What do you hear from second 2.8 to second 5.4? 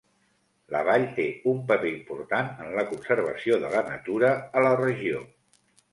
conservació de la natura a la regió.